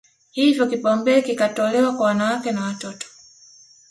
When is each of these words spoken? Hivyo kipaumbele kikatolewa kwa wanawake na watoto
Hivyo 0.31 0.67
kipaumbele 0.67 1.21
kikatolewa 1.21 1.93
kwa 1.95 2.05
wanawake 2.05 2.51
na 2.51 2.61
watoto 2.61 3.07